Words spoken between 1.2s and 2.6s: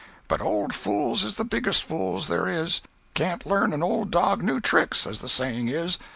is the biggest fools there